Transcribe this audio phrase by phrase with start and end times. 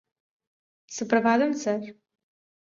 [0.91, 1.91] Suprabhatham sir